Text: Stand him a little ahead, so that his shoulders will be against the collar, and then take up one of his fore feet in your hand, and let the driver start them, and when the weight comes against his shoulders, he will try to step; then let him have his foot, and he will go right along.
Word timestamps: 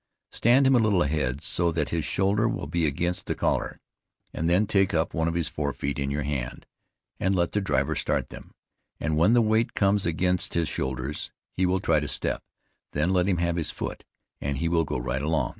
Stand 0.31 0.65
him 0.65 0.75
a 0.75 0.79
little 0.79 1.03
ahead, 1.03 1.43
so 1.43 1.71
that 1.71 1.89
his 1.89 2.03
shoulders 2.03 2.51
will 2.51 2.65
be 2.65 2.87
against 2.87 3.27
the 3.27 3.35
collar, 3.35 3.79
and 4.33 4.49
then 4.49 4.65
take 4.65 4.95
up 4.95 5.13
one 5.13 5.27
of 5.27 5.35
his 5.35 5.47
fore 5.47 5.73
feet 5.73 5.99
in 5.99 6.09
your 6.09 6.23
hand, 6.23 6.65
and 7.19 7.35
let 7.35 7.51
the 7.51 7.61
driver 7.61 7.95
start 7.95 8.29
them, 8.29 8.55
and 8.99 9.15
when 9.15 9.33
the 9.33 9.43
weight 9.43 9.75
comes 9.75 10.07
against 10.07 10.55
his 10.55 10.67
shoulders, 10.67 11.29
he 11.55 11.67
will 11.67 11.79
try 11.79 11.99
to 11.99 12.07
step; 12.07 12.41
then 12.93 13.11
let 13.11 13.27
him 13.27 13.37
have 13.37 13.57
his 13.57 13.69
foot, 13.69 14.03
and 14.41 14.57
he 14.57 14.67
will 14.67 14.85
go 14.85 14.97
right 14.97 15.21
along. 15.21 15.49